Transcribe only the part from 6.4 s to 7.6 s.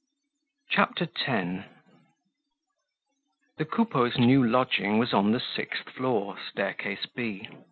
staircase B.